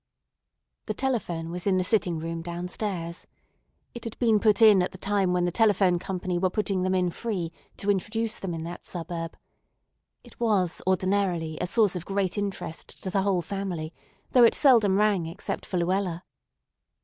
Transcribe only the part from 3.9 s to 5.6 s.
It had been put in at the time when the